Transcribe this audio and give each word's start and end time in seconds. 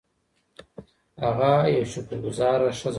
هغه 1.23 1.51
یوه 1.73 1.85
شکر 1.93 2.17
ګذاره 2.25 2.69
ښځه 2.79 2.87
وه. 2.87 2.89